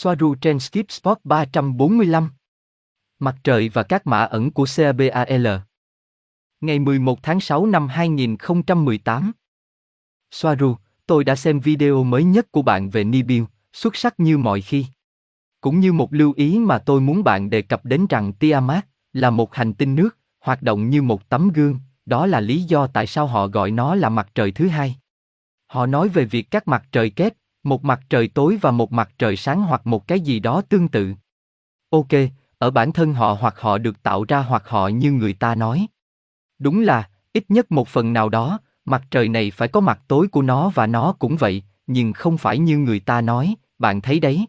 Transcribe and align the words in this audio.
Soaru 0.00 0.34
trên 0.34 0.60
Skip 0.60 0.90
Spot 0.90 1.18
345. 1.24 2.30
Mặt 3.18 3.36
trời 3.44 3.68
và 3.68 3.82
các 3.82 4.06
mã 4.06 4.24
ẩn 4.24 4.50
của 4.50 4.66
CABAL. 4.76 5.46
Ngày 6.60 6.78
11 6.78 7.22
tháng 7.22 7.40
6 7.40 7.66
năm 7.66 7.88
2018. 7.88 9.32
Soaru, 10.30 10.76
tôi 11.06 11.24
đã 11.24 11.36
xem 11.36 11.60
video 11.60 12.04
mới 12.04 12.24
nhất 12.24 12.52
của 12.52 12.62
bạn 12.62 12.90
về 12.90 13.04
Nibiu, 13.04 13.46
xuất 13.72 13.96
sắc 13.96 14.20
như 14.20 14.38
mọi 14.38 14.60
khi. 14.60 14.86
Cũng 15.60 15.80
như 15.80 15.92
một 15.92 16.12
lưu 16.12 16.32
ý 16.36 16.58
mà 16.58 16.78
tôi 16.78 17.00
muốn 17.00 17.24
bạn 17.24 17.50
đề 17.50 17.62
cập 17.62 17.84
đến 17.84 18.06
rằng 18.10 18.32
Tiamat 18.32 18.86
là 19.12 19.30
một 19.30 19.54
hành 19.54 19.74
tinh 19.74 19.94
nước, 19.94 20.18
hoạt 20.40 20.62
động 20.62 20.90
như 20.90 21.02
một 21.02 21.28
tấm 21.28 21.48
gương, 21.48 21.78
đó 22.06 22.26
là 22.26 22.40
lý 22.40 22.62
do 22.62 22.86
tại 22.86 23.06
sao 23.06 23.26
họ 23.26 23.46
gọi 23.46 23.70
nó 23.70 23.94
là 23.94 24.08
mặt 24.08 24.28
trời 24.34 24.52
thứ 24.52 24.68
hai. 24.68 24.96
Họ 25.66 25.86
nói 25.86 26.08
về 26.08 26.24
việc 26.24 26.50
các 26.50 26.68
mặt 26.68 26.84
trời 26.92 27.10
kép, 27.10 27.34
một 27.62 27.84
mặt 27.84 28.00
trời 28.10 28.28
tối 28.28 28.58
và 28.60 28.70
một 28.70 28.92
mặt 28.92 29.10
trời 29.18 29.36
sáng 29.36 29.62
hoặc 29.62 29.86
một 29.86 30.08
cái 30.08 30.20
gì 30.20 30.40
đó 30.40 30.62
tương 30.68 30.88
tự. 30.88 31.14
Ok, 31.90 32.08
ở 32.58 32.70
bản 32.70 32.92
thân 32.92 33.14
họ 33.14 33.36
hoặc 33.40 33.60
họ 33.60 33.78
được 33.78 34.02
tạo 34.02 34.24
ra 34.28 34.38
hoặc 34.38 34.62
họ 34.68 34.88
như 34.88 35.12
người 35.12 35.32
ta 35.32 35.54
nói. 35.54 35.86
Đúng 36.58 36.80
là, 36.80 37.10
ít 37.32 37.44
nhất 37.48 37.72
một 37.72 37.88
phần 37.88 38.12
nào 38.12 38.28
đó, 38.28 38.58
mặt 38.84 39.02
trời 39.10 39.28
này 39.28 39.50
phải 39.50 39.68
có 39.68 39.80
mặt 39.80 40.00
tối 40.08 40.28
của 40.28 40.42
nó 40.42 40.70
và 40.74 40.86
nó 40.86 41.14
cũng 41.18 41.36
vậy, 41.36 41.62
nhưng 41.86 42.12
không 42.12 42.38
phải 42.38 42.58
như 42.58 42.78
người 42.78 43.00
ta 43.00 43.20
nói, 43.20 43.54
bạn 43.78 44.00
thấy 44.00 44.20
đấy. 44.20 44.46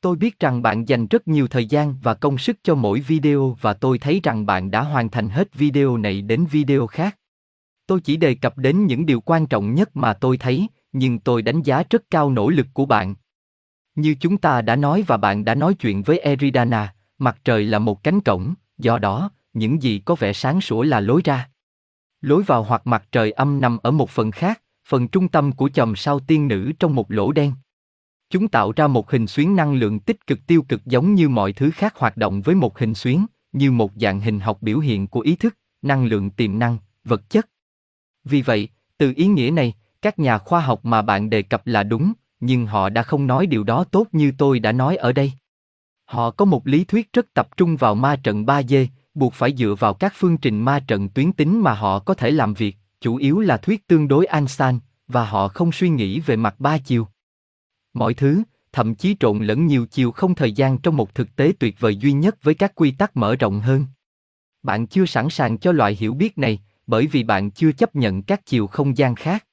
Tôi 0.00 0.16
biết 0.16 0.40
rằng 0.40 0.62
bạn 0.62 0.88
dành 0.88 1.06
rất 1.06 1.28
nhiều 1.28 1.48
thời 1.48 1.66
gian 1.66 1.94
và 2.02 2.14
công 2.14 2.38
sức 2.38 2.58
cho 2.62 2.74
mỗi 2.74 3.00
video 3.00 3.56
và 3.60 3.74
tôi 3.74 3.98
thấy 3.98 4.20
rằng 4.22 4.46
bạn 4.46 4.70
đã 4.70 4.82
hoàn 4.82 5.08
thành 5.08 5.28
hết 5.28 5.54
video 5.54 5.96
này 5.96 6.22
đến 6.22 6.46
video 6.50 6.86
khác. 6.86 7.18
Tôi 7.86 8.00
chỉ 8.00 8.16
đề 8.16 8.34
cập 8.34 8.58
đến 8.58 8.86
những 8.86 9.06
điều 9.06 9.20
quan 9.20 9.46
trọng 9.46 9.74
nhất 9.74 9.96
mà 9.96 10.14
tôi 10.14 10.38
thấy, 10.38 10.68
nhưng 10.94 11.18
tôi 11.18 11.42
đánh 11.42 11.62
giá 11.62 11.82
rất 11.90 12.02
cao 12.10 12.30
nỗ 12.30 12.48
lực 12.48 12.66
của 12.72 12.86
bạn. 12.86 13.14
Như 13.94 14.14
chúng 14.20 14.36
ta 14.36 14.62
đã 14.62 14.76
nói 14.76 15.04
và 15.06 15.16
bạn 15.16 15.44
đã 15.44 15.54
nói 15.54 15.74
chuyện 15.74 16.02
với 16.02 16.18
Eridana, 16.18 16.94
mặt 17.18 17.38
trời 17.44 17.64
là 17.64 17.78
một 17.78 18.02
cánh 18.02 18.20
cổng, 18.20 18.54
do 18.78 18.98
đó, 18.98 19.30
những 19.52 19.82
gì 19.82 19.98
có 19.98 20.14
vẻ 20.14 20.32
sáng 20.32 20.60
sủa 20.60 20.82
là 20.82 21.00
lối 21.00 21.20
ra. 21.24 21.48
Lối 22.20 22.42
vào 22.42 22.62
hoặc 22.62 22.86
mặt 22.86 23.04
trời 23.12 23.32
âm 23.32 23.60
nằm 23.60 23.78
ở 23.82 23.90
một 23.90 24.10
phần 24.10 24.30
khác, 24.30 24.60
phần 24.88 25.08
trung 25.08 25.28
tâm 25.28 25.52
của 25.52 25.68
chòm 25.68 25.96
sao 25.96 26.20
tiên 26.20 26.48
nữ 26.48 26.72
trong 26.78 26.94
một 26.94 27.10
lỗ 27.10 27.32
đen. 27.32 27.52
Chúng 28.30 28.48
tạo 28.48 28.72
ra 28.76 28.86
một 28.86 29.10
hình 29.10 29.26
xuyến 29.26 29.56
năng 29.56 29.74
lượng 29.74 30.00
tích 30.00 30.26
cực 30.26 30.46
tiêu 30.46 30.62
cực 30.62 30.86
giống 30.86 31.14
như 31.14 31.28
mọi 31.28 31.52
thứ 31.52 31.70
khác 31.70 31.96
hoạt 31.96 32.16
động 32.16 32.42
với 32.42 32.54
một 32.54 32.78
hình 32.78 32.94
xuyến, 32.94 33.26
như 33.52 33.70
một 33.70 33.92
dạng 33.96 34.20
hình 34.20 34.40
học 34.40 34.58
biểu 34.60 34.78
hiện 34.78 35.06
của 35.06 35.20
ý 35.20 35.36
thức, 35.36 35.56
năng 35.82 36.04
lượng 36.04 36.30
tiềm 36.30 36.58
năng, 36.58 36.78
vật 37.04 37.30
chất. 37.30 37.48
Vì 38.24 38.42
vậy, 38.42 38.68
từ 38.98 39.12
ý 39.16 39.26
nghĩa 39.26 39.50
này, 39.50 39.74
các 40.04 40.18
nhà 40.18 40.38
khoa 40.38 40.60
học 40.60 40.84
mà 40.84 41.02
bạn 41.02 41.30
đề 41.30 41.42
cập 41.42 41.66
là 41.66 41.82
đúng, 41.82 42.12
nhưng 42.40 42.66
họ 42.66 42.88
đã 42.88 43.02
không 43.02 43.26
nói 43.26 43.46
điều 43.46 43.64
đó 43.64 43.84
tốt 43.84 44.06
như 44.12 44.32
tôi 44.38 44.58
đã 44.58 44.72
nói 44.72 44.96
ở 44.96 45.12
đây. 45.12 45.32
Họ 46.04 46.30
có 46.30 46.44
một 46.44 46.66
lý 46.66 46.84
thuyết 46.84 47.12
rất 47.12 47.34
tập 47.34 47.56
trung 47.56 47.76
vào 47.76 47.94
ma 47.94 48.16
trận 48.16 48.44
3D, 48.44 48.86
buộc 49.14 49.34
phải 49.34 49.54
dựa 49.56 49.74
vào 49.78 49.94
các 49.94 50.12
phương 50.16 50.36
trình 50.36 50.60
ma 50.60 50.80
trận 50.86 51.08
tuyến 51.08 51.32
tính 51.32 51.62
mà 51.62 51.74
họ 51.74 51.98
có 51.98 52.14
thể 52.14 52.30
làm 52.30 52.54
việc, 52.54 52.76
chủ 53.00 53.16
yếu 53.16 53.40
là 53.40 53.56
thuyết 53.56 53.86
tương 53.86 54.08
đối 54.08 54.26
Einstein, 54.26 54.78
và 55.08 55.24
họ 55.24 55.48
không 55.48 55.72
suy 55.72 55.88
nghĩ 55.88 56.20
về 56.20 56.36
mặt 56.36 56.54
ba 56.58 56.78
chiều. 56.78 57.08
Mọi 57.94 58.14
thứ, 58.14 58.42
thậm 58.72 58.94
chí 58.94 59.16
trộn 59.20 59.38
lẫn 59.38 59.66
nhiều 59.66 59.86
chiều 59.86 60.12
không 60.12 60.34
thời 60.34 60.52
gian 60.52 60.78
trong 60.78 60.96
một 60.96 61.14
thực 61.14 61.36
tế 61.36 61.52
tuyệt 61.58 61.80
vời 61.80 61.96
duy 61.96 62.12
nhất 62.12 62.42
với 62.42 62.54
các 62.54 62.72
quy 62.74 62.90
tắc 62.90 63.16
mở 63.16 63.36
rộng 63.36 63.60
hơn. 63.60 63.86
Bạn 64.62 64.86
chưa 64.86 65.06
sẵn 65.06 65.30
sàng 65.30 65.58
cho 65.58 65.72
loại 65.72 65.96
hiểu 66.00 66.14
biết 66.14 66.38
này, 66.38 66.62
bởi 66.86 67.06
vì 67.06 67.22
bạn 67.22 67.50
chưa 67.50 67.72
chấp 67.72 67.96
nhận 67.96 68.22
các 68.22 68.46
chiều 68.46 68.66
không 68.66 68.96
gian 68.96 69.14
khác. 69.14 69.44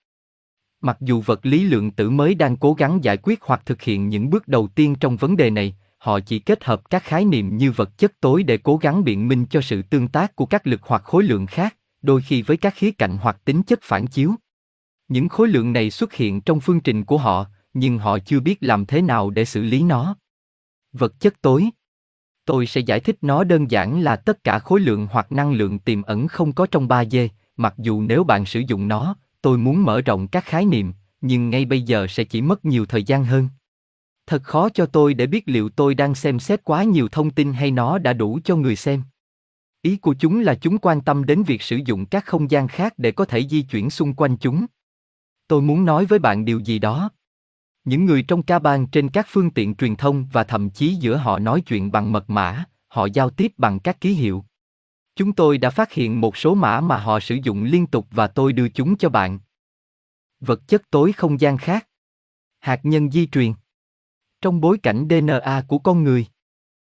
Mặc 0.82 0.98
dù 1.00 1.22
vật 1.22 1.46
lý 1.46 1.64
lượng 1.64 1.92
tử 1.92 2.10
mới 2.10 2.36
đang 2.36 2.58
cố 2.58 2.74
gắng 2.74 3.04
giải 3.04 3.18
quyết 3.18 3.42
hoặc 3.42 3.62
thực 3.66 3.82
hiện 3.82 4.10
những 4.10 4.30
bước 4.30 4.48
đầu 4.48 4.68
tiên 4.76 4.96
trong 5.00 5.18
vấn 5.18 5.38
đề 5.38 5.50
này, 5.50 5.76
họ 5.98 6.20
chỉ 6.20 6.40
kết 6.40 6.64
hợp 6.64 6.90
các 6.90 7.04
khái 7.04 7.26
niệm 7.26 7.58
như 7.58 7.72
vật 7.72 7.98
chất 7.98 8.20
tối 8.20 8.44
để 8.44 8.58
cố 8.58 8.78
gắng 8.78 9.04
biện 9.04 9.28
minh 9.28 9.46
cho 9.50 9.62
sự 9.62 9.82
tương 9.82 10.08
tác 10.08 10.36
của 10.36 10.46
các 10.46 10.68
lực 10.68 10.82
hoặc 10.84 11.04
khối 11.04 11.24
lượng 11.24 11.46
khác, 11.46 11.76
đôi 12.02 12.22
khi 12.22 12.42
với 12.42 12.58
các 12.58 12.74
khía 12.76 12.92
cạnh 12.92 13.18
hoặc 13.22 13.38
tính 13.46 13.64
chất 13.64 13.80
phản 13.82 14.08
chiếu. 14.08 14.32
Những 15.08 15.30
khối 15.30 15.48
lượng 15.48 15.74
này 15.74 15.92
xuất 15.92 16.14
hiện 16.14 16.42
trong 16.42 16.60
phương 16.60 16.80
trình 16.80 17.04
của 17.04 17.18
họ, 17.18 17.46
nhưng 17.74 17.98
họ 17.98 18.20
chưa 18.20 18.40
biết 18.40 18.58
làm 18.62 18.86
thế 18.86 19.02
nào 19.02 19.30
để 19.30 19.46
xử 19.46 19.64
lý 19.64 19.84
nó. 19.84 20.16
Vật 20.94 21.20
chất 21.20 21.42
tối 21.42 21.70
Tôi 22.46 22.66
sẽ 22.66 22.82
giải 22.82 23.00
thích 23.00 23.18
nó 23.22 23.44
đơn 23.44 23.72
giản 23.72 24.02
là 24.02 24.16
tất 24.16 24.44
cả 24.44 24.60
khối 24.60 24.80
lượng 24.80 25.08
hoặc 25.12 25.32
năng 25.32 25.54
lượng 25.54 25.80
tiềm 25.80 26.02
ẩn 26.02 26.28
không 26.28 26.54
có 26.54 26.66
trong 26.72 26.88
3D, 26.88 27.28
mặc 27.58 27.74
dù 27.78 28.02
nếu 28.02 28.24
bạn 28.24 28.46
sử 28.46 28.60
dụng 28.68 28.88
nó, 28.88 29.16
tôi 29.42 29.58
muốn 29.58 29.84
mở 29.84 30.02
rộng 30.02 30.28
các 30.28 30.46
khái 30.46 30.66
niệm, 30.66 30.94
nhưng 31.22 31.50
ngay 31.50 31.66
bây 31.66 31.82
giờ 31.82 32.08
sẽ 32.10 32.24
chỉ 32.24 32.42
mất 32.42 32.66
nhiều 32.66 32.86
thời 32.86 33.04
gian 33.04 33.26
hơn. 33.26 33.50
Thật 34.28 34.44
khó 34.44 34.70
cho 34.70 34.86
tôi 34.86 35.14
để 35.14 35.28
biết 35.28 35.44
liệu 35.46 35.70
tôi 35.70 35.96
đang 35.96 36.16
xem 36.16 36.40
xét 36.40 36.64
quá 36.64 36.84
nhiều 36.84 37.08
thông 37.08 37.32
tin 37.32 37.54
hay 37.54 37.72
nó 37.72 37.98
đã 37.98 38.14
đủ 38.14 38.40
cho 38.44 38.56
người 38.56 38.76
xem. 38.76 39.04
Ý 39.82 39.98
của 39.98 40.16
chúng 40.20 40.40
là 40.40 40.56
chúng 40.56 40.78
quan 40.78 41.02
tâm 41.02 41.26
đến 41.26 41.44
việc 41.44 41.62
sử 41.62 41.80
dụng 41.86 42.06
các 42.06 42.26
không 42.26 42.52
gian 42.52 42.68
khác 42.68 42.94
để 42.98 43.12
có 43.12 43.26
thể 43.26 43.48
di 43.48 43.62
chuyển 43.62 43.90
xung 43.90 44.14
quanh 44.14 44.38
chúng. 44.38 44.66
Tôi 45.48 45.62
muốn 45.62 45.86
nói 45.86 46.06
với 46.06 46.20
bạn 46.20 46.46
điều 46.46 46.60
gì 46.60 46.80
đó. 46.80 47.10
Những 47.84 48.06
người 48.06 48.24
trong 48.24 48.44
ca 48.44 48.60
bang 48.60 48.88
trên 48.88 49.10
các 49.10 49.28
phương 49.30 49.52
tiện 49.52 49.76
truyền 49.76 49.96
thông 49.96 50.26
và 50.32 50.44
thậm 50.44 50.70
chí 50.70 50.96
giữa 50.96 51.16
họ 51.16 51.40
nói 51.40 51.62
chuyện 51.62 51.92
bằng 51.92 52.12
mật 52.12 52.30
mã, 52.30 52.64
họ 52.88 53.08
giao 53.14 53.30
tiếp 53.30 53.52
bằng 53.58 53.80
các 53.80 54.02
ký 54.02 54.14
hiệu. 54.14 54.46
Chúng 55.16 55.34
tôi 55.34 55.58
đã 55.58 55.70
phát 55.70 55.92
hiện 55.92 56.22
một 56.22 56.38
số 56.38 56.56
mã 56.56 56.82
mà 56.82 56.98
họ 56.98 57.20
sử 57.20 57.38
dụng 57.44 57.64
liên 57.64 57.88
tục 57.88 58.08
và 58.12 58.28
tôi 58.28 58.54
đưa 58.54 58.70
chúng 58.70 58.98
cho 58.98 59.10
bạn. 59.10 59.40
Vật 60.40 60.68
chất 60.68 60.82
tối 60.90 61.12
không 61.12 61.40
gian 61.40 61.58
khác. 61.58 61.88
Hạt 62.60 62.80
nhân 62.84 63.12
di 63.12 63.28
truyền. 63.28 63.54
Trong 64.42 64.62
bối 64.62 64.78
cảnh 64.84 65.08
DNA 65.10 65.64
của 65.68 65.80
con 65.80 66.04
người. 66.04 66.26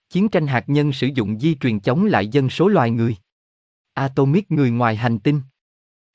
Chiến 0.09 0.29
tranh 0.29 0.47
hạt 0.47 0.65
nhân 0.67 0.93
sử 0.93 1.07
dụng 1.07 1.41
di 1.41 1.55
truyền 1.55 1.81
chống 1.81 2.05
lại 2.05 2.29
dân 2.29 2.51
số 2.51 2.69
loài 2.69 2.91
người. 2.91 3.17
Atomic 3.95 4.51
người 4.51 4.71
ngoài 4.71 4.97
hành 4.97 5.19
tinh. 5.19 5.41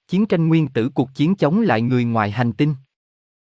Chiến 0.07 0.25
tranh 0.25 0.47
nguyên 0.47 0.67
tử 0.67 0.90
cuộc 0.90 1.09
chiến 1.16 1.35
chống 1.35 1.61
lại 1.61 1.81
người 1.81 2.03
ngoài 2.03 2.31
hành 2.31 2.53
tinh. 2.53 2.75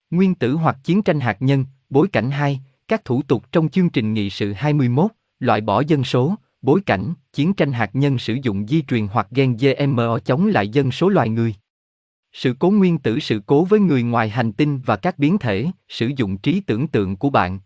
Nguyên 0.10 0.36
tử 0.36 0.54
hoặc 0.54 0.78
chiến 0.84 1.02
tranh 1.02 1.20
hạt 1.20 1.38
nhân, 1.40 1.66
bối 1.90 2.08
cảnh 2.12 2.32
2, 2.32 2.62
các 2.88 3.06
thủ 3.06 3.22
tục 3.22 3.52
trong 3.52 3.70
chương 3.70 3.90
trình 3.90 4.14
nghị 4.14 4.30
sự 4.30 4.54
21, 4.54 5.12
loại 5.40 5.62
bỏ 5.62 5.82
dân 5.88 6.04
số, 6.04 6.36
bối 6.64 6.82
cảnh, 6.86 7.14
chiến 7.34 7.54
tranh 7.54 7.72
hạt 7.72 7.90
nhân 7.94 8.18
sử 8.18 8.38
dụng 8.44 8.68
di 8.68 8.82
truyền 8.82 9.08
hoặc 9.08 9.28
gen 9.32 9.58
GMO 9.58 10.20
chống 10.20 10.48
lại 10.48 10.70
dân 10.70 10.92
số 10.92 11.10
loài 11.10 11.30
người. 11.30 11.56
Sự 12.34 12.56
cố 12.60 12.72
nguyên 12.72 12.98
tử 12.98 13.20
sự 13.20 13.42
cố 13.46 13.66
với 13.66 13.80
người 13.80 14.04
ngoài 14.04 14.30
hành 14.30 14.52
tinh 14.52 14.82
và 14.86 14.96
các 14.96 15.20
biến 15.20 15.38
thể, 15.38 15.68
sử 15.90 16.12
dụng 16.18 16.38
trí 16.38 16.60
tưởng 16.60 16.88
tượng 16.88 17.16
của 17.16 17.30
bạn. 17.30 17.60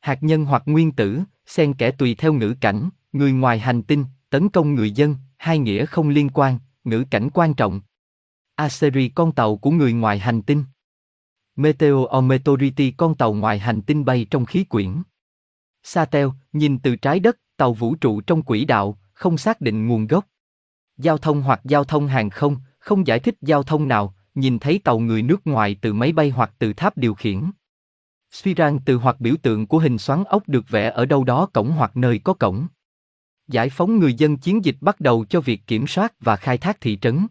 Hạt 0.00 0.22
nhân 0.22 0.44
hoặc 0.44 0.62
nguyên 0.66 0.92
tử, 0.92 1.20
xen 1.46 1.74
kẽ 1.74 1.90
tùy 1.90 2.14
theo 2.14 2.32
ngữ 2.32 2.54
cảnh, 2.60 2.90
người 3.12 3.32
ngoài 3.32 3.58
hành 3.58 3.82
tinh, 3.82 4.04
tấn 4.30 4.48
công 4.48 4.74
người 4.74 4.90
dân, 4.90 5.16
hai 5.36 5.58
nghĩa 5.58 5.86
không 5.86 6.08
liên 6.08 6.28
quan, 6.28 6.58
ngữ 6.84 7.04
cảnh 7.10 7.28
quan 7.34 7.54
trọng. 7.54 7.80
Aseri 8.54 9.08
con 9.08 9.32
tàu 9.32 9.56
của 9.56 9.70
người 9.70 9.92
ngoài 9.92 10.18
hành 10.18 10.42
tinh. 10.42 10.64
Meteorometeority 11.56 12.90
con 12.90 13.14
tàu 13.14 13.34
ngoài 13.34 13.58
hành 13.58 13.82
tinh 13.82 14.04
bay 14.04 14.26
trong 14.30 14.44
khí 14.44 14.64
quyển. 14.64 15.02
Satel, 15.82 16.28
nhìn 16.52 16.78
từ 16.78 16.96
trái 16.96 17.20
đất, 17.20 17.38
tàu 17.56 17.72
vũ 17.72 17.94
trụ 17.94 18.20
trong 18.20 18.42
quỹ 18.42 18.64
đạo, 18.64 18.98
không 19.12 19.38
xác 19.38 19.60
định 19.60 19.86
nguồn 19.86 20.06
gốc. 20.06 20.26
Giao 20.96 21.18
thông 21.18 21.42
hoặc 21.42 21.60
giao 21.64 21.84
thông 21.84 22.06
hàng 22.06 22.30
không, 22.30 22.56
không 22.78 23.06
giải 23.06 23.20
thích 23.20 23.34
giao 23.40 23.62
thông 23.62 23.88
nào, 23.88 24.14
nhìn 24.34 24.58
thấy 24.58 24.80
tàu 24.84 24.98
người 24.98 25.22
nước 25.22 25.46
ngoài 25.46 25.76
từ 25.80 25.92
máy 25.92 26.12
bay 26.12 26.30
hoặc 26.30 26.52
từ 26.58 26.72
tháp 26.72 26.98
điều 26.98 27.14
khiển. 27.14 27.50
suy 28.30 28.54
Spiran 28.54 28.78
từ 28.84 28.96
hoặc 28.96 29.20
biểu 29.20 29.34
tượng 29.42 29.66
của 29.66 29.78
hình 29.78 29.98
xoắn 29.98 30.24
ốc 30.24 30.48
được 30.48 30.68
vẽ 30.68 30.90
ở 30.90 31.06
đâu 31.06 31.24
đó 31.24 31.46
cổng 31.52 31.72
hoặc 31.72 31.96
nơi 31.96 32.20
có 32.24 32.34
cổng. 32.34 32.66
Giải 33.48 33.70
phóng 33.70 33.98
người 33.98 34.14
dân 34.14 34.36
chiến 34.36 34.64
dịch 34.64 34.76
bắt 34.80 35.00
đầu 35.00 35.24
cho 35.24 35.40
việc 35.40 35.60
kiểm 35.66 35.86
soát 35.86 36.12
và 36.20 36.36
khai 36.36 36.58
thác 36.58 36.80
thị 36.80 36.98
trấn. 37.00 37.26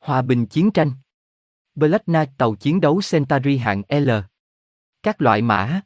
Hòa 0.00 0.22
bình 0.22 0.46
chiến 0.46 0.70
tranh. 0.70 0.92
Black 1.74 2.04
Knight 2.04 2.28
tàu 2.38 2.54
chiến 2.54 2.80
đấu 2.80 3.00
Centauri 3.10 3.56
hạng 3.56 3.82
L. 3.88 4.10
Các 5.02 5.22
loại 5.22 5.42
mã. 5.42 5.80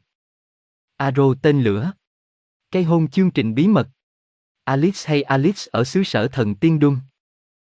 Aro 0.99 1.33
tên 1.41 1.61
lửa. 1.61 1.91
Cây 2.71 2.83
hôn 2.83 3.07
chương 3.07 3.31
trình 3.31 3.55
bí 3.55 3.67
mật. 3.67 3.89
Alice 4.63 4.99
hay 5.05 5.21
Alice 5.21 5.61
ở 5.71 5.83
xứ 5.83 6.03
sở 6.03 6.27
thần 6.27 6.55
tiên 6.55 6.79
đun. 6.79 6.97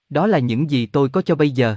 Đó 0.09 0.27
là 0.27 0.39
những 0.39 0.71
gì 0.71 0.87
tôi 0.87 1.09
có 1.09 1.23
cho 1.23 1.35
bây 1.35 1.51
giờ. 1.51 1.77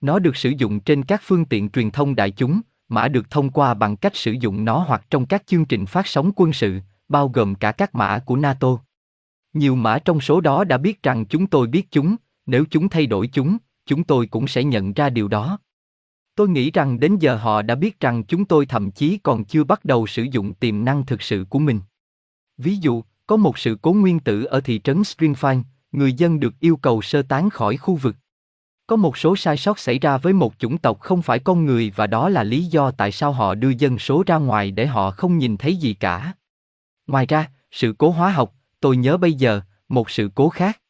Nó 0.00 0.18
được 0.18 0.36
sử 0.36 0.50
dụng 0.58 0.80
trên 0.80 1.04
các 1.04 1.20
phương 1.24 1.44
tiện 1.44 1.70
truyền 1.70 1.90
thông 1.90 2.14
đại 2.14 2.30
chúng, 2.30 2.60
mã 2.88 3.08
được 3.08 3.30
thông 3.30 3.50
qua 3.50 3.74
bằng 3.74 3.96
cách 3.96 4.16
sử 4.16 4.32
dụng 4.32 4.64
nó 4.64 4.78
hoặc 4.78 5.06
trong 5.10 5.26
các 5.26 5.46
chương 5.46 5.64
trình 5.64 5.86
phát 5.86 6.06
sóng 6.06 6.30
quân 6.36 6.52
sự, 6.52 6.80
bao 7.08 7.28
gồm 7.28 7.54
cả 7.54 7.72
các 7.72 7.94
mã 7.94 8.18
của 8.18 8.36
NATO. 8.36 8.78
Nhiều 9.52 9.74
mã 9.74 9.98
trong 9.98 10.20
số 10.20 10.40
đó 10.40 10.64
đã 10.64 10.78
biết 10.78 11.02
rằng 11.02 11.26
chúng 11.26 11.46
tôi 11.46 11.66
biết 11.66 11.90
chúng, 11.90 12.16
nếu 12.46 12.64
chúng 12.70 12.88
thay 12.88 13.06
đổi 13.06 13.26
chúng, 13.26 13.56
chúng 13.86 14.04
tôi 14.04 14.26
cũng 14.26 14.48
sẽ 14.48 14.64
nhận 14.64 14.92
ra 14.92 15.10
điều 15.10 15.28
đó. 15.28 15.58
Tôi 16.34 16.48
nghĩ 16.48 16.70
rằng 16.70 17.00
đến 17.00 17.16
giờ 17.18 17.36
họ 17.36 17.62
đã 17.62 17.74
biết 17.74 18.00
rằng 18.00 18.24
chúng 18.24 18.44
tôi 18.44 18.66
thậm 18.66 18.90
chí 18.90 19.18
còn 19.22 19.44
chưa 19.44 19.64
bắt 19.64 19.84
đầu 19.84 20.06
sử 20.06 20.22
dụng 20.22 20.54
tiềm 20.54 20.84
năng 20.84 21.06
thực 21.06 21.22
sự 21.22 21.46
của 21.50 21.58
mình. 21.58 21.80
Ví 22.56 22.76
dụ, 22.76 23.02
có 23.26 23.36
một 23.36 23.58
sự 23.58 23.78
cố 23.82 23.92
nguyên 23.92 24.20
tử 24.20 24.44
ở 24.44 24.60
thị 24.60 24.80
trấn 24.84 25.02
Springfield, 25.02 25.62
người 25.92 26.12
dân 26.12 26.40
được 26.40 26.54
yêu 26.60 26.76
cầu 26.76 27.02
sơ 27.02 27.22
tán 27.22 27.50
khỏi 27.50 27.76
khu 27.76 27.94
vực. 27.94 28.16
Có 28.86 28.96
một 28.96 29.16
số 29.16 29.36
sai 29.36 29.56
sót 29.56 29.78
xảy 29.78 29.98
ra 29.98 30.18
với 30.18 30.32
một 30.32 30.54
chủng 30.58 30.78
tộc 30.78 31.00
không 31.00 31.22
phải 31.22 31.38
con 31.38 31.66
người 31.66 31.92
và 31.96 32.06
đó 32.06 32.28
là 32.28 32.42
lý 32.42 32.64
do 32.64 32.90
tại 32.90 33.12
sao 33.12 33.32
họ 33.32 33.54
đưa 33.54 33.70
dân 33.70 33.98
số 33.98 34.22
ra 34.26 34.36
ngoài 34.36 34.70
để 34.70 34.86
họ 34.86 35.10
không 35.10 35.38
nhìn 35.38 35.56
thấy 35.56 35.76
gì 35.76 35.94
cả. 35.94 36.32
Ngoài 37.06 37.26
ra, 37.26 37.50
sự 37.70 37.94
cố 37.98 38.10
hóa 38.10 38.30
học, 38.30 38.54
tôi 38.80 38.96
nhớ 38.96 39.16
bây 39.16 39.32
giờ, 39.32 39.60
một 39.88 40.10
sự 40.10 40.30
cố 40.34 40.48
khác. 40.48 40.80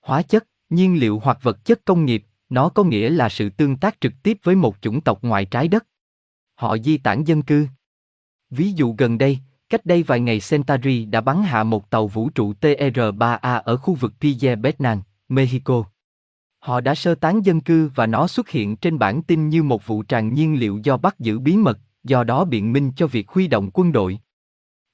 Hóa 0.00 0.22
chất, 0.22 0.46
nhiên 0.70 1.00
liệu 1.00 1.20
hoặc 1.24 1.38
vật 1.42 1.64
chất 1.64 1.84
công 1.84 2.04
nghiệp, 2.04 2.24
nó 2.48 2.68
có 2.68 2.84
nghĩa 2.84 3.10
là 3.10 3.28
sự 3.28 3.50
tương 3.50 3.76
tác 3.76 4.00
trực 4.00 4.12
tiếp 4.22 4.38
với 4.42 4.54
một 4.54 4.76
chủng 4.80 5.00
tộc 5.00 5.22
ngoài 5.22 5.44
trái 5.44 5.68
đất. 5.68 5.86
Họ 6.54 6.78
di 6.78 6.98
tản 6.98 7.24
dân 7.24 7.42
cư. 7.42 7.66
Ví 8.50 8.72
dụ 8.72 8.94
gần 8.98 9.18
đây, 9.18 9.38
cách 9.68 9.86
đây 9.86 10.02
vài 10.02 10.20
ngày 10.20 10.40
Centauri 10.50 11.04
đã 11.04 11.20
bắn 11.20 11.42
hạ 11.42 11.64
một 11.64 11.90
tàu 11.90 12.06
vũ 12.06 12.30
trụ 12.30 12.52
TR-3A 12.60 13.62
ở 13.62 13.76
khu 13.76 13.94
vực 13.94 14.12
Pille 14.20 14.56
Betnan, 14.56 15.00
Mexico. 15.28 15.84
Họ 16.58 16.80
đã 16.80 16.94
sơ 16.94 17.14
tán 17.14 17.46
dân 17.46 17.60
cư 17.60 17.90
và 17.94 18.06
nó 18.06 18.26
xuất 18.26 18.48
hiện 18.48 18.76
trên 18.76 18.98
bản 18.98 19.22
tin 19.22 19.48
như 19.48 19.62
một 19.62 19.86
vụ 19.86 20.02
tràn 20.02 20.34
nhiên 20.34 20.60
liệu 20.60 20.80
do 20.82 20.96
bắt 20.96 21.18
giữ 21.18 21.38
bí 21.38 21.56
mật, 21.56 21.78
do 22.04 22.24
đó 22.24 22.44
biện 22.44 22.72
minh 22.72 22.92
cho 22.96 23.06
việc 23.06 23.28
huy 23.28 23.48
động 23.48 23.70
quân 23.74 23.92
đội. 23.92 24.18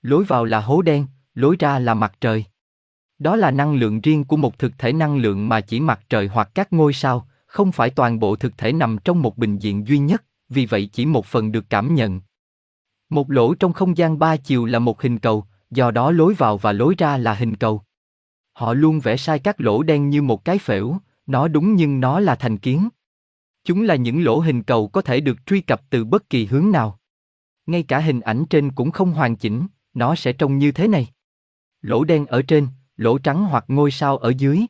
Lối 0.02 0.24
vào 0.24 0.44
là 0.44 0.60
hố 0.60 0.82
đen, 0.82 1.06
lối 1.34 1.56
ra 1.58 1.78
là 1.78 1.94
mặt 1.94 2.12
trời. 2.20 2.44
Đó 3.18 3.36
là 3.36 3.50
năng 3.50 3.74
lượng 3.74 4.00
riêng 4.00 4.24
của 4.24 4.36
một 4.36 4.58
thực 4.58 4.78
thể 4.78 4.92
năng 4.92 5.16
lượng 5.16 5.48
mà 5.48 5.60
chỉ 5.60 5.80
mặt 5.80 6.00
trời 6.08 6.26
hoặc 6.26 6.50
các 6.54 6.72
ngôi 6.72 6.92
sao, 6.92 7.28
không 7.54 7.72
phải 7.72 7.90
toàn 7.90 8.18
bộ 8.18 8.36
thực 8.36 8.58
thể 8.58 8.72
nằm 8.72 8.98
trong 9.04 9.22
một 9.22 9.38
bình 9.38 9.58
diện 9.58 9.86
duy 9.86 9.98
nhất, 9.98 10.24
vì 10.48 10.66
vậy 10.66 10.88
chỉ 10.92 11.06
một 11.06 11.26
phần 11.26 11.52
được 11.52 11.64
cảm 11.70 11.94
nhận. 11.94 12.20
Một 13.10 13.30
lỗ 13.30 13.54
trong 13.54 13.72
không 13.72 13.96
gian 13.96 14.18
ba 14.18 14.36
chiều 14.36 14.64
là 14.64 14.78
một 14.78 15.02
hình 15.02 15.18
cầu, 15.18 15.44
do 15.70 15.90
đó 15.90 16.10
lối 16.10 16.34
vào 16.34 16.58
và 16.58 16.72
lối 16.72 16.94
ra 16.98 17.16
là 17.16 17.34
hình 17.34 17.56
cầu. 17.56 17.82
Họ 18.52 18.74
luôn 18.74 19.00
vẽ 19.00 19.16
sai 19.16 19.38
các 19.38 19.60
lỗ 19.60 19.82
đen 19.82 20.10
như 20.10 20.22
một 20.22 20.44
cái 20.44 20.58
phễu, 20.58 20.96
nó 21.26 21.48
đúng 21.48 21.74
nhưng 21.74 22.00
nó 22.00 22.20
là 22.20 22.34
thành 22.34 22.58
kiến. 22.58 22.88
Chúng 23.64 23.82
là 23.82 23.94
những 23.94 24.24
lỗ 24.24 24.38
hình 24.38 24.62
cầu 24.62 24.88
có 24.88 25.02
thể 25.02 25.20
được 25.20 25.46
truy 25.46 25.60
cập 25.60 25.82
từ 25.90 26.04
bất 26.04 26.30
kỳ 26.30 26.46
hướng 26.46 26.70
nào. 26.70 26.98
Ngay 27.66 27.82
cả 27.82 27.98
hình 27.98 28.20
ảnh 28.20 28.44
trên 28.50 28.72
cũng 28.72 28.90
không 28.90 29.12
hoàn 29.12 29.36
chỉnh, 29.36 29.66
nó 29.94 30.14
sẽ 30.14 30.32
trông 30.32 30.58
như 30.58 30.72
thế 30.72 30.88
này. 30.88 31.08
Lỗ 31.82 32.04
đen 32.04 32.26
ở 32.26 32.42
trên, 32.42 32.68
lỗ 32.96 33.18
trắng 33.18 33.44
hoặc 33.44 33.64
ngôi 33.68 33.90
sao 33.90 34.16
ở 34.16 34.32
dưới. 34.38 34.66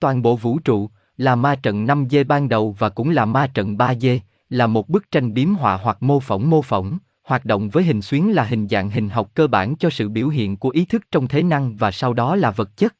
Toàn 0.00 0.22
bộ 0.22 0.36
vũ 0.36 0.58
trụ 0.58 0.90
là 1.16 1.34
ma 1.34 1.54
trận 1.54 1.86
5D 1.86 2.24
ban 2.26 2.48
đầu 2.48 2.76
và 2.78 2.88
cũng 2.88 3.10
là 3.10 3.24
ma 3.24 3.46
trận 3.46 3.76
3D, 3.76 4.18
là 4.50 4.66
một 4.66 4.88
bức 4.88 5.10
tranh 5.10 5.34
biếm 5.34 5.54
họa 5.54 5.76
hoặc 5.76 6.02
mô 6.02 6.20
phỏng 6.20 6.50
mô 6.50 6.62
phỏng, 6.62 6.98
hoạt 7.24 7.44
động 7.44 7.68
với 7.68 7.84
hình 7.84 8.02
xuyến 8.02 8.34
là 8.34 8.44
hình 8.44 8.68
dạng 8.68 8.90
hình 8.90 9.08
học 9.08 9.30
cơ 9.34 9.46
bản 9.46 9.76
cho 9.76 9.90
sự 9.90 10.08
biểu 10.08 10.28
hiện 10.28 10.56
của 10.56 10.70
ý 10.70 10.84
thức 10.84 11.02
trong 11.10 11.28
thế 11.28 11.42
năng 11.42 11.76
và 11.76 11.90
sau 11.90 12.14
đó 12.14 12.36
là 12.36 12.50
vật 12.50 12.76
chất. 12.76 12.96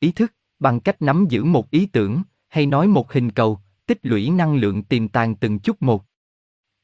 Ý 0.00 0.12
thức, 0.12 0.34
bằng 0.58 0.80
cách 0.80 1.02
nắm 1.02 1.26
giữ 1.28 1.44
một 1.44 1.70
ý 1.70 1.86
tưởng, 1.86 2.22
hay 2.48 2.66
nói 2.66 2.86
một 2.86 3.12
hình 3.12 3.30
cầu, 3.30 3.60
tích 3.86 3.98
lũy 4.02 4.30
năng 4.30 4.56
lượng 4.56 4.82
tiềm 4.82 5.08
tàng 5.08 5.34
từng 5.34 5.58
chút 5.58 5.82
một. 5.82 6.04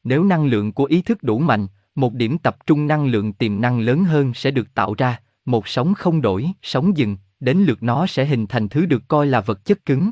Nếu 0.04 0.24
năng 0.24 0.46
lượng 0.46 0.72
của 0.72 0.84
ý 0.84 1.02
thức 1.02 1.22
đủ 1.22 1.38
mạnh, 1.38 1.66
một 1.94 2.14
điểm 2.14 2.38
tập 2.38 2.56
trung 2.66 2.86
năng 2.86 3.06
lượng 3.06 3.32
tiềm 3.32 3.60
năng 3.60 3.80
lớn 3.80 4.04
hơn 4.04 4.34
sẽ 4.34 4.50
được 4.50 4.74
tạo 4.74 4.94
ra, 4.98 5.20
một 5.44 5.68
sóng 5.68 5.94
không 5.94 6.22
đổi, 6.22 6.50
sóng 6.62 6.96
dừng, 6.96 7.16
đến 7.40 7.58
lượt 7.58 7.82
nó 7.82 8.06
sẽ 8.06 8.24
hình 8.24 8.46
thành 8.46 8.68
thứ 8.68 8.86
được 8.86 9.02
coi 9.08 9.26
là 9.26 9.40
vật 9.40 9.64
chất 9.64 9.84
cứng. 9.84 10.10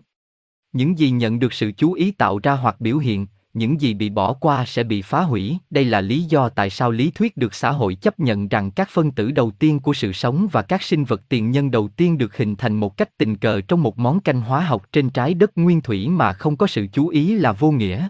Những 0.75 0.99
gì 0.99 1.11
nhận 1.11 1.38
được 1.38 1.53
sự 1.53 1.73
chú 1.76 1.93
ý 1.93 2.11
tạo 2.11 2.41
ra 2.43 2.53
hoặc 2.53 2.81
biểu 2.81 2.99
hiện, 2.99 3.26
những 3.53 3.81
gì 3.81 3.94
bị 3.94 4.11
bỏ 4.11 4.32
qua 4.32 4.65
sẽ 4.65 4.82
bị 4.82 5.03
phá 5.03 5.21
hủy. 5.21 5.59
Đây 5.71 5.85
là 5.85 6.00
lý 6.00 6.23
do 6.23 6.49
tại 6.49 6.71
sao 6.71 6.91
lý 6.91 7.11
thuyết 7.11 7.37
được 7.37 7.55
xã 7.55 7.71
hội 7.71 7.94
chấp 7.94 8.21
nhận 8.21 8.49
rằng 8.49 8.71
các 8.71 8.88
phân 8.91 9.11
tử 9.11 9.31
đầu 9.31 9.50
tiên 9.50 9.81
của 9.81 9.93
sự 9.93 10.12
sống 10.12 10.49
và 10.53 10.62
các 10.62 10.82
sinh 10.82 11.05
vật 11.05 11.23
tiền 11.29 11.50
nhân 11.50 11.71
đầu 11.71 11.88
tiên 11.88 12.19
được 12.19 12.37
hình 12.37 12.56
thành 12.56 12.76
một 12.76 12.97
cách 12.97 13.19
tình 13.19 13.37
cờ 13.37 13.61
trong 13.61 13.82
một 13.82 13.99
món 13.99 14.21
canh 14.21 14.41
hóa 14.41 14.61
học 14.61 14.93
trên 14.93 15.11
trái 15.11 15.35
đất 15.35 15.59
nguyên 15.59 15.81
thủy 15.81 16.09
mà 16.09 16.32
không 16.32 16.56
có 16.56 16.67
sự 16.67 16.87
chú 16.93 17.09
ý 17.09 17.35
là 17.35 17.53
vô 17.53 17.70
nghĩa. 17.70 18.09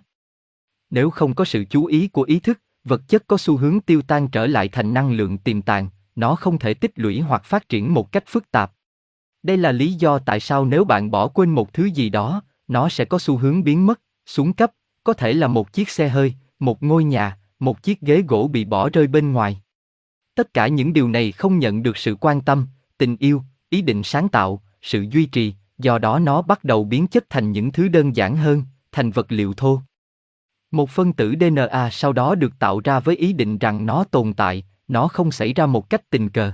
Nếu 0.91 1.11
không 1.11 1.35
có 1.35 1.45
sự 1.45 1.65
chú 1.71 1.85
ý 1.85 2.09
của 2.09 2.23
ý 2.23 2.41
thức, 2.41 2.61
vật 2.85 3.09
chất 3.09 3.27
có 3.27 3.37
xu 3.37 3.57
hướng 3.57 3.81
tiêu 3.81 4.03
tan 4.03 4.29
trở 4.29 4.47
lại 4.47 4.69
thành 4.69 4.95
năng 4.95 5.13
lượng 5.13 5.39
tiềm 5.39 5.63
tàng, 5.63 5.89
nó 6.17 6.35
không 6.35 6.59
thể 6.59 6.75
tích 6.75 6.93
lũy 6.97 7.21
hoặc 7.21 7.45
phát 7.45 7.69
triển 7.69 7.95
một 7.95 8.13
cách 8.13 8.25
phức 8.27 8.51
tạp. 8.51 8.73
Đây 9.43 9.57
là 9.57 9.73
lý 9.73 9.93
do 9.93 10.19
tại 10.19 10.41
sao 10.41 10.65
nếu 10.65 10.85
bạn 10.85 11.11
bỏ 11.11 11.29
quên 11.29 11.51
một 11.51 11.73
thứ 11.73 11.85
gì 11.85 12.11
đó, 12.11 12.43
nó 12.69 12.89
sẽ 12.89 13.05
có 13.05 13.19
xu 13.19 13.37
hướng 13.37 13.65
biến 13.65 13.87
mất, 13.87 14.01
xuống 14.27 14.53
cấp, 14.53 14.73
có 15.05 15.13
thể 15.13 15.33
là 15.33 15.47
một 15.47 15.73
chiếc 15.73 15.89
xe 15.89 16.09
hơi, 16.09 16.35
một 16.59 16.83
ngôi 16.83 17.05
nhà, 17.05 17.39
một 17.59 17.83
chiếc 17.83 18.01
ghế 18.01 18.23
gỗ 18.29 18.49
bị 18.53 18.65
bỏ 18.65 18.89
rơi 18.89 19.07
bên 19.07 19.33
ngoài. 19.33 19.61
Tất 20.35 20.55
cả 20.55 20.69
những 20.69 20.93
điều 20.93 21.09
này 21.09 21.33
không 21.33 21.59
nhận 21.59 21.83
được 21.83 21.97
sự 21.97 22.17
quan 22.21 22.41
tâm, 22.41 22.67
tình 22.99 23.17
yêu, 23.17 23.43
ý 23.71 23.83
định 23.83 24.03
sáng 24.03 24.29
tạo, 24.29 24.63
sự 24.83 25.07
duy 25.11 25.27
trì, 25.27 25.55
do 25.79 25.99
đó 25.99 26.19
nó 26.19 26.43
bắt 26.43 26.65
đầu 26.65 26.85
biến 26.85 27.07
chất 27.07 27.25
thành 27.31 27.53
những 27.53 27.73
thứ 27.73 27.89
đơn 27.89 28.17
giản 28.17 28.37
hơn, 28.37 28.63
thành 28.93 29.11
vật 29.11 29.27
liệu 29.29 29.55
thô. 29.55 29.81
Một 30.71 30.91
phân 30.91 31.13
tử 31.13 31.35
DNA 31.41 31.89
sau 31.93 32.13
đó 32.13 32.35
được 32.35 32.59
tạo 32.59 32.81
ra 32.85 33.01
với 33.01 33.17
ý 33.17 33.33
định 33.33 33.59
rằng 33.59 33.87
nó 33.87 34.05
tồn 34.05 34.33
tại, 34.33 34.65
nó 34.89 35.09
không 35.09 35.33
xảy 35.33 35.53
ra 35.53 35.67
một 35.67 35.91
cách 35.91 36.11
tình 36.11 36.29
cờ. 36.29 36.53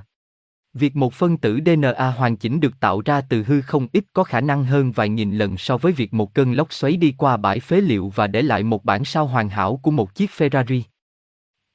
Việc 0.75 0.97
một 0.97 1.15
phân 1.15 1.37
tử 1.37 1.59
DNA 1.67 2.11
hoàn 2.11 2.37
chỉnh 2.37 2.61
được 2.61 2.81
tạo 2.81 3.03
ra 3.05 3.21
từ 3.21 3.45
hư 3.47 3.61
không 3.61 3.89
ít 3.93 4.05
có 4.13 4.25
khả 4.25 4.41
năng 4.41 4.65
hơn 4.65 4.93
vài 4.93 5.09
nghìn 5.09 5.39
lần 5.39 5.57
so 5.57 5.77
với 5.77 5.93
việc 5.93 6.15
một 6.15 6.35
cơn 6.35 6.53
lốc 6.53 6.73
xoáy 6.73 6.97
đi 6.97 7.15
qua 7.19 7.37
bãi 7.37 7.61
phế 7.61 7.81
liệu 7.81 8.09
và 8.09 8.27
để 8.27 8.43
lại 8.43 8.63
một 8.63 8.85
bản 8.85 9.05
sao 9.05 9.27
hoàn 9.27 9.49
hảo 9.49 9.77
của 9.77 9.91
một 9.91 10.15
chiếc 10.15 10.31
Ferrari. 10.31 10.83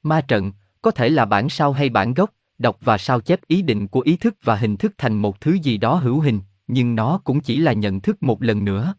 Ma 0.02 0.20
trận, 0.20 0.52
có 0.82 0.90
thể 0.90 1.08
là 1.08 1.24
bản 1.24 1.48
sao 1.48 1.72
hay 1.72 1.88
bản 1.88 2.14
gốc, 2.14 2.30
đọc 2.58 2.78
và 2.80 2.98
sao 2.98 3.20
chép 3.20 3.40
ý 3.46 3.62
định 3.62 3.88
của 3.88 4.00
ý 4.00 4.16
thức 4.16 4.36
và 4.42 4.56
hình 4.56 4.76
thức 4.76 4.92
thành 4.98 5.14
một 5.14 5.40
thứ 5.40 5.52
gì 5.52 5.78
đó 5.78 5.94
hữu 5.94 6.20
hình, 6.20 6.40
nhưng 6.66 6.94
nó 6.94 7.20
cũng 7.24 7.40
chỉ 7.40 7.56
là 7.56 7.72
nhận 7.72 8.00
thức 8.00 8.22
một 8.22 8.42
lần 8.42 8.64
nữa. 8.64 8.94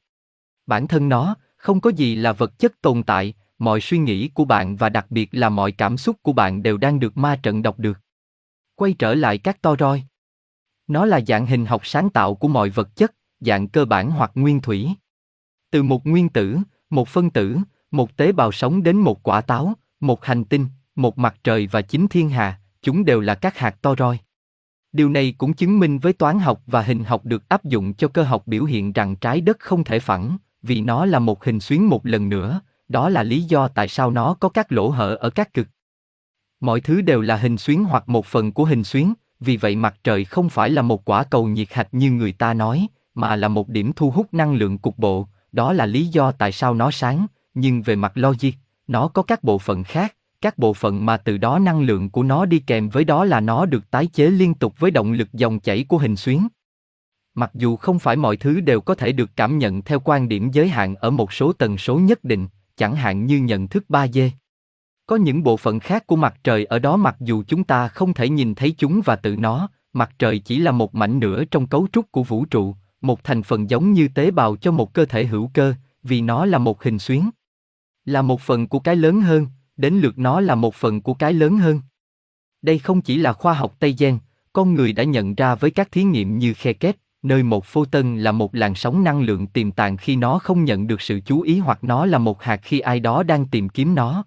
Bản 0.65 0.87
thân 0.87 1.09
nó, 1.09 1.35
không 1.57 1.81
có 1.81 1.89
gì 1.89 2.15
là 2.15 2.33
vật 2.33 2.59
chất 2.59 2.81
tồn 2.81 3.03
tại, 3.03 3.33
mọi 3.59 3.81
suy 3.81 3.97
nghĩ 3.97 4.27
của 4.27 4.45
bạn 4.45 4.75
và 4.75 4.89
đặc 4.89 5.05
biệt 5.09 5.29
là 5.31 5.49
mọi 5.49 5.71
cảm 5.71 5.97
xúc 5.97 6.17
của 6.21 6.33
bạn 6.33 6.63
đều 6.63 6.77
đang 6.77 6.99
được 6.99 7.17
ma 7.17 7.39
trận 7.43 7.61
đọc 7.61 7.79
được. 7.79 7.99
Quay 8.77 8.93
trở 8.93 9.15
lại 9.15 9.37
các 9.37 9.61
to 9.61 9.75
roi. 9.79 10.03
Nó 10.87 11.05
là 11.05 11.21
dạng 11.27 11.45
hình 11.45 11.65
học 11.65 11.81
sáng 11.85 12.09
tạo 12.09 12.35
của 12.35 12.47
mọi 12.47 12.69
vật 12.69 12.95
chất, 12.95 13.15
dạng 13.39 13.67
cơ 13.67 13.85
bản 13.85 14.11
hoặc 14.11 14.31
nguyên 14.35 14.61
thủy. 14.61 14.89
Từ 15.71 15.83
một 15.83 16.05
nguyên 16.05 16.29
tử, 16.29 16.57
một 16.89 17.07
phân 17.07 17.29
tử, 17.29 17.57
một 17.91 18.17
tế 18.17 18.31
bào 18.31 18.51
sống 18.51 18.83
đến 18.83 18.97
một 18.97 19.23
quả 19.23 19.41
táo, 19.41 19.73
một 19.99 20.25
hành 20.25 20.45
tinh, 20.45 20.65
một 20.95 21.17
mặt 21.17 21.35
trời 21.43 21.67
và 21.67 21.81
chính 21.81 22.07
thiên 22.07 22.29
hà, 22.29 22.59
chúng 22.81 23.05
đều 23.05 23.21
là 23.21 23.35
các 23.35 23.57
hạt 23.57 23.81
to 23.81 23.95
roi. 23.95 24.19
Điều 24.91 25.09
này 25.09 25.33
cũng 25.37 25.53
chứng 25.53 25.79
minh 25.79 25.99
với 25.99 26.13
toán 26.13 26.39
học 26.39 26.61
và 26.65 26.81
hình 26.81 27.03
học 27.03 27.25
được 27.25 27.49
áp 27.49 27.63
dụng 27.63 27.93
cho 27.93 28.07
cơ 28.07 28.23
học 28.23 28.43
biểu 28.45 28.63
hiện 28.63 28.93
rằng 28.93 29.15
trái 29.15 29.41
đất 29.41 29.59
không 29.59 29.83
thể 29.83 29.99
phẳng, 29.99 30.37
vì 30.61 30.81
nó 30.81 31.05
là 31.05 31.19
một 31.19 31.43
hình 31.43 31.59
xuyến 31.59 31.89
một 31.89 32.05
lần 32.05 32.29
nữa, 32.29 32.61
đó 32.87 33.09
là 33.09 33.23
lý 33.23 33.43
do 33.43 33.67
tại 33.67 33.87
sao 33.87 34.11
nó 34.11 34.33
có 34.33 34.49
các 34.49 34.71
lỗ 34.71 34.89
hở 34.89 35.15
ở 35.15 35.29
các 35.29 35.53
cực. 35.53 35.67
Mọi 36.59 36.81
thứ 36.81 37.01
đều 37.01 37.21
là 37.21 37.37
hình 37.37 37.57
xuyến 37.57 37.83
hoặc 37.83 38.09
một 38.09 38.25
phần 38.25 38.51
của 38.51 38.65
hình 38.65 38.83
xuyến, 38.83 39.13
vì 39.39 39.57
vậy 39.57 39.75
mặt 39.75 39.95
trời 40.03 40.25
không 40.25 40.49
phải 40.49 40.69
là 40.69 40.81
một 40.81 41.09
quả 41.09 41.23
cầu 41.23 41.47
nhiệt 41.47 41.73
hạch 41.73 41.93
như 41.93 42.11
người 42.11 42.31
ta 42.31 42.53
nói, 42.53 42.87
mà 43.15 43.35
là 43.35 43.47
một 43.47 43.69
điểm 43.69 43.91
thu 43.95 44.11
hút 44.11 44.33
năng 44.33 44.53
lượng 44.53 44.77
cục 44.77 44.97
bộ, 44.97 45.27
đó 45.51 45.73
là 45.73 45.85
lý 45.85 46.07
do 46.07 46.31
tại 46.31 46.51
sao 46.51 46.73
nó 46.73 46.91
sáng, 46.91 47.27
nhưng 47.53 47.81
về 47.81 47.95
mặt 47.95 48.11
logic, 48.15 48.51
nó 48.87 49.07
có 49.07 49.23
các 49.23 49.43
bộ 49.43 49.57
phận 49.57 49.83
khác, 49.83 50.15
các 50.41 50.57
bộ 50.57 50.73
phận 50.73 51.05
mà 51.05 51.17
từ 51.17 51.37
đó 51.37 51.59
năng 51.59 51.81
lượng 51.81 52.09
của 52.09 52.23
nó 52.23 52.45
đi 52.45 52.59
kèm 52.59 52.89
với 52.89 53.03
đó 53.03 53.25
là 53.25 53.39
nó 53.39 53.65
được 53.65 53.91
tái 53.91 54.07
chế 54.07 54.29
liên 54.29 54.53
tục 54.53 54.73
với 54.79 54.91
động 54.91 55.11
lực 55.11 55.33
dòng 55.33 55.59
chảy 55.59 55.83
của 55.83 55.97
hình 55.97 56.15
xuyến. 56.15 56.47
Mặc 57.35 57.51
dù 57.53 57.75
không 57.75 57.99
phải 57.99 58.15
mọi 58.15 58.37
thứ 58.37 58.59
đều 58.59 58.81
có 58.81 58.95
thể 58.95 59.11
được 59.11 59.29
cảm 59.35 59.57
nhận 59.57 59.81
theo 59.81 59.99
quan 59.99 60.27
điểm 60.27 60.51
giới 60.51 60.69
hạn 60.69 60.95
ở 60.95 61.09
một 61.09 61.33
số 61.33 61.53
tần 61.53 61.77
số 61.77 61.99
nhất 61.99 62.23
định, 62.23 62.47
chẳng 62.77 62.95
hạn 62.95 63.25
như 63.25 63.37
nhận 63.37 63.67
thức 63.67 63.85
3D. 63.89 64.29
Có 65.07 65.15
những 65.15 65.43
bộ 65.43 65.57
phận 65.57 65.79
khác 65.79 66.07
của 66.07 66.15
mặt 66.15 66.35
trời 66.43 66.65
ở 66.65 66.79
đó 66.79 66.97
mặc 66.97 67.15
dù 67.19 67.43
chúng 67.47 67.63
ta 67.63 67.87
không 67.87 68.13
thể 68.13 68.29
nhìn 68.29 68.55
thấy 68.55 68.75
chúng 68.77 69.01
và 69.05 69.15
tự 69.15 69.35
nó, 69.35 69.69
mặt 69.93 70.11
trời 70.19 70.39
chỉ 70.39 70.59
là 70.59 70.71
một 70.71 70.95
mảnh 70.95 71.19
nữa 71.19 71.43
trong 71.51 71.67
cấu 71.67 71.87
trúc 71.91 72.11
của 72.11 72.23
vũ 72.23 72.45
trụ, 72.45 72.75
một 73.01 73.23
thành 73.23 73.43
phần 73.43 73.69
giống 73.69 73.93
như 73.93 74.07
tế 74.07 74.31
bào 74.31 74.55
cho 74.55 74.71
một 74.71 74.93
cơ 74.93 75.05
thể 75.05 75.25
hữu 75.25 75.51
cơ, 75.53 75.73
vì 76.03 76.21
nó 76.21 76.45
là 76.45 76.57
một 76.57 76.83
hình 76.83 76.99
xuyến. 76.99 77.29
Là 78.05 78.21
một 78.21 78.41
phần 78.41 78.67
của 78.67 78.79
cái 78.79 78.95
lớn 78.95 79.21
hơn, 79.21 79.47
đến 79.77 79.93
lượt 79.93 80.17
nó 80.17 80.39
là 80.39 80.55
một 80.55 80.75
phần 80.75 81.01
của 81.01 81.13
cái 81.13 81.33
lớn 81.33 81.57
hơn. 81.57 81.81
Đây 82.61 82.79
không 82.79 83.01
chỉ 83.01 83.17
là 83.17 83.33
khoa 83.33 83.53
học 83.53 83.75
Tây 83.79 83.95
Gen, 83.99 84.17
con 84.53 84.73
người 84.73 84.93
đã 84.93 85.03
nhận 85.03 85.35
ra 85.35 85.55
với 85.55 85.71
các 85.71 85.91
thí 85.91 86.03
nghiệm 86.03 86.37
như 86.37 86.53
khe 86.53 86.73
kết, 86.73 86.97
nơi 87.23 87.43
một 87.43 87.65
photon 87.65 88.17
là 88.17 88.31
một 88.31 88.55
làn 88.55 88.75
sóng 88.75 89.03
năng 89.03 89.21
lượng 89.21 89.47
tiềm 89.47 89.71
tàng 89.71 89.97
khi 89.97 90.15
nó 90.15 90.39
không 90.39 90.65
nhận 90.65 90.87
được 90.87 91.01
sự 91.01 91.19
chú 91.25 91.41
ý 91.41 91.59
hoặc 91.59 91.83
nó 91.83 92.05
là 92.05 92.17
một 92.17 92.43
hạt 92.43 92.59
khi 92.63 92.79
ai 92.79 92.99
đó 92.99 93.23
đang 93.23 93.45
tìm 93.45 93.69
kiếm 93.69 93.95
nó. 93.95 94.23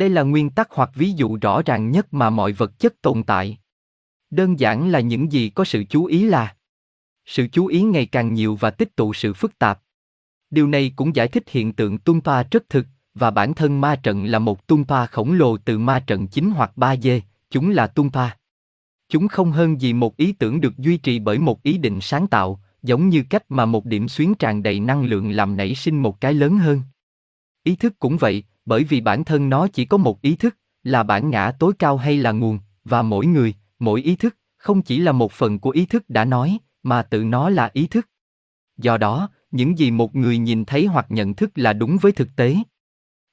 Đây 0.00 0.08
là 0.10 0.22
nguyên 0.22 0.50
tắc 0.50 0.68
hoặc 0.70 0.90
ví 0.94 1.12
dụ 1.12 1.38
rõ 1.40 1.62
ràng 1.62 1.90
nhất 1.90 2.14
mà 2.14 2.30
mọi 2.30 2.52
vật 2.52 2.78
chất 2.78 3.02
tồn 3.02 3.22
tại. 3.22 3.58
Đơn 4.30 4.60
giản 4.60 4.90
là 4.90 5.00
những 5.00 5.32
gì 5.32 5.48
có 5.48 5.64
sự 5.64 5.84
chú 5.84 6.04
ý 6.04 6.26
là 6.26 6.56
sự 7.26 7.46
chú 7.52 7.66
ý 7.66 7.82
ngày 7.82 8.06
càng 8.06 8.34
nhiều 8.34 8.56
và 8.60 8.70
tích 8.70 8.96
tụ 8.96 9.12
sự 9.14 9.34
phức 9.34 9.58
tạp. 9.58 9.80
Điều 10.50 10.66
này 10.66 10.92
cũng 10.96 11.16
giải 11.16 11.28
thích 11.28 11.44
hiện 11.50 11.72
tượng 11.72 11.98
tung 11.98 12.20
pa 12.20 12.42
rất 12.42 12.68
thực, 12.68 12.86
và 13.14 13.30
bản 13.30 13.54
thân 13.54 13.80
ma 13.80 13.96
trận 13.96 14.24
là 14.24 14.38
một 14.38 14.66
tung 14.66 14.84
pa 14.84 15.06
khổng 15.06 15.32
lồ 15.32 15.56
từ 15.56 15.78
ma 15.78 16.04
trận 16.06 16.26
chính 16.26 16.50
hoặc 16.50 16.76
ba 16.76 16.96
d 16.96 17.08
chúng 17.50 17.70
là 17.70 17.86
tung 17.86 18.10
pa. 18.10 18.36
Chúng 19.08 19.28
không 19.28 19.52
hơn 19.52 19.80
gì 19.80 19.92
một 19.92 20.16
ý 20.16 20.32
tưởng 20.32 20.60
được 20.60 20.78
duy 20.78 20.96
trì 20.96 21.18
bởi 21.18 21.38
một 21.38 21.62
ý 21.62 21.78
định 21.78 22.00
sáng 22.00 22.26
tạo, 22.26 22.60
giống 22.82 23.08
như 23.08 23.24
cách 23.30 23.44
mà 23.48 23.66
một 23.66 23.84
điểm 23.84 24.08
xuyến 24.08 24.34
tràn 24.34 24.62
đầy 24.62 24.80
năng 24.80 25.04
lượng 25.04 25.30
làm 25.30 25.56
nảy 25.56 25.74
sinh 25.74 26.02
một 26.02 26.20
cái 26.20 26.34
lớn 26.34 26.58
hơn. 26.58 26.82
Ý 27.64 27.76
thức 27.76 27.98
cũng 27.98 28.16
vậy, 28.16 28.44
bởi 28.64 28.84
vì 28.84 29.00
bản 29.00 29.24
thân 29.24 29.50
nó 29.50 29.68
chỉ 29.68 29.84
có 29.84 29.96
một 29.96 30.22
ý 30.22 30.36
thức, 30.36 30.56
là 30.82 31.02
bản 31.02 31.30
ngã 31.30 31.52
tối 31.58 31.72
cao 31.78 31.96
hay 31.96 32.16
là 32.16 32.32
nguồn, 32.32 32.58
và 32.84 33.02
mỗi 33.02 33.26
người, 33.26 33.54
mỗi 33.78 34.02
ý 34.02 34.16
thức, 34.16 34.36
không 34.56 34.82
chỉ 34.82 34.98
là 34.98 35.12
một 35.12 35.32
phần 35.32 35.58
của 35.58 35.70
ý 35.70 35.86
thức 35.86 36.10
đã 36.10 36.24
nói, 36.24 36.58
mà 36.82 37.02
tự 37.02 37.24
nó 37.24 37.50
là 37.50 37.70
ý 37.72 37.86
thức. 37.86 38.08
Do 38.76 38.96
đó, 38.96 39.28
những 39.50 39.78
gì 39.78 39.90
một 39.90 40.16
người 40.16 40.38
nhìn 40.38 40.64
thấy 40.64 40.86
hoặc 40.86 41.06
nhận 41.08 41.34
thức 41.34 41.50
là 41.54 41.72
đúng 41.72 41.96
với 42.00 42.12
thực 42.12 42.36
tế. 42.36 42.56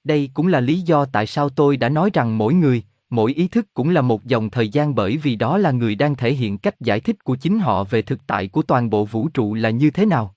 Đây 0.04 0.30
cũng 0.34 0.48
là 0.48 0.60
lý 0.60 0.82
do 0.82 1.06
tại 1.06 1.28
sao 1.28 1.50
tôi 1.50 1.78
đã 1.78 1.90
nói 1.90 2.10
rằng 2.14 2.38
mỗi 2.38 2.54
người, 2.54 2.84
mỗi 3.10 3.34
ý 3.34 3.48
thức 3.48 3.74
cũng 3.74 3.90
là 3.90 4.02
một 4.02 4.26
dòng 4.26 4.50
thời 4.50 4.70
gian 4.70 4.96
bởi 4.96 5.18
vì 5.18 5.36
đó 5.36 5.58
là 5.58 5.72
người 5.72 5.96
đang 5.96 6.16
thể 6.16 6.34
hiện 6.34 6.58
cách 6.58 6.82
giải 6.82 7.00
thích 7.00 7.24
của 7.24 7.36
chính 7.36 7.60
họ 7.60 7.84
về 7.84 8.02
thực 8.02 8.28
tại 8.28 8.48
của 8.48 8.62
toàn 8.62 8.90
bộ 8.90 9.06
vũ 9.06 9.28
trụ 9.28 9.54
là 9.54 9.70
như 9.70 9.92
thế 9.92 10.06
nào. 10.06 10.36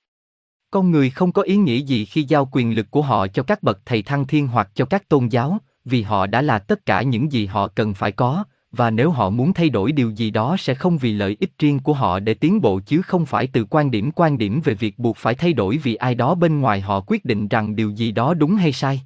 Con 0.70 0.90
người 0.90 1.10
không 1.10 1.32
có 1.32 1.42
ý 1.42 1.56
nghĩa 1.56 1.78
gì 1.78 2.04
khi 2.04 2.22
giao 2.22 2.48
quyền 2.52 2.74
lực 2.74 2.90
của 2.90 3.02
họ 3.02 3.26
cho 3.26 3.42
các 3.42 3.62
bậc 3.62 3.80
thầy 3.86 4.02
thăng 4.02 4.26
thiên 4.26 4.46
hoặc 4.46 4.70
cho 4.74 4.84
các 4.84 5.08
tôn 5.08 5.28
giáo, 5.28 5.58
vì 5.84 6.02
họ 6.02 6.26
đã 6.26 6.42
là 6.42 6.58
tất 6.58 6.86
cả 6.86 7.02
những 7.02 7.32
gì 7.32 7.46
họ 7.46 7.68
cần 7.68 7.94
phải 7.94 8.12
có, 8.12 8.44
và 8.72 8.90
nếu 8.90 9.10
họ 9.10 9.30
muốn 9.30 9.52
thay 9.52 9.68
đổi 9.68 9.92
điều 9.92 10.10
gì 10.10 10.30
đó 10.30 10.56
sẽ 10.58 10.74
không 10.74 10.98
vì 10.98 11.12
lợi 11.12 11.36
ích 11.40 11.52
riêng 11.58 11.78
của 11.78 11.92
họ 11.92 12.18
để 12.18 12.34
tiến 12.34 12.60
bộ 12.60 12.80
chứ 12.86 13.02
không 13.02 13.26
phải 13.26 13.46
từ 13.46 13.64
quan 13.64 13.90
điểm 13.90 14.10
quan 14.14 14.38
điểm 14.38 14.60
về 14.64 14.74
việc 14.74 14.98
buộc 14.98 15.16
phải 15.16 15.34
thay 15.34 15.52
đổi 15.52 15.76
vì 15.76 15.94
ai 15.94 16.14
đó 16.14 16.34
bên 16.34 16.60
ngoài 16.60 16.80
họ 16.80 17.00
quyết 17.06 17.24
định 17.24 17.48
rằng 17.48 17.76
điều 17.76 17.90
gì 17.90 18.12
đó 18.12 18.34
đúng 18.34 18.54
hay 18.54 18.72
sai. 18.72 19.02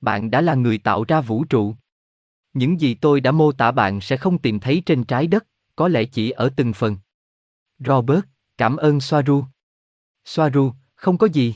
Bạn 0.00 0.30
đã 0.30 0.40
là 0.40 0.54
người 0.54 0.78
tạo 0.78 1.04
ra 1.08 1.20
vũ 1.20 1.44
trụ. 1.44 1.74
Những 2.54 2.80
gì 2.80 2.94
tôi 2.94 3.20
đã 3.20 3.32
mô 3.32 3.52
tả 3.52 3.70
bạn 3.70 4.00
sẽ 4.00 4.16
không 4.16 4.38
tìm 4.38 4.60
thấy 4.60 4.82
trên 4.86 5.04
trái 5.04 5.26
đất, 5.26 5.46
có 5.76 5.88
lẽ 5.88 6.04
chỉ 6.04 6.30
ở 6.30 6.50
từng 6.56 6.72
phần. 6.72 6.96
Robert, 7.78 8.20
cảm 8.58 8.76
ơn 8.76 9.00
Soaru. 9.00 9.44
Soaru, 10.24 10.72
không 10.96 11.18
có 11.18 11.26
gì. 11.26 11.54